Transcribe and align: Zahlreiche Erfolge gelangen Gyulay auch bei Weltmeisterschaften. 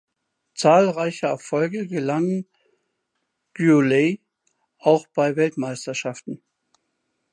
Zahlreiche 0.55 1.27
Erfolge 1.27 1.85
gelangen 1.87 2.47
Gyulay 3.53 4.19
auch 4.79 5.05
bei 5.13 5.35
Weltmeisterschaften. 5.35 6.41